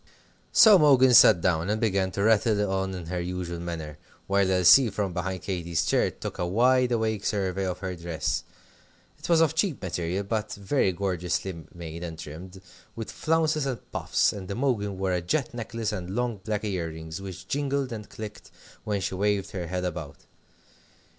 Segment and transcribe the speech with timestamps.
[0.51, 4.89] So Imogen sat down and began to rattle on in her usual manner, while Elsie,
[4.89, 8.43] from behind Katy's chair, took a wide awake survey of her dress.
[9.19, 12.61] It was of cheap material, but very gorgeously made and trimmed,
[12.95, 17.21] with flounces and puffs, and Imogen wore a jet necklace and long black ear rings,
[17.21, 18.49] which jingled and clicked
[18.83, 20.17] when she waved her head about.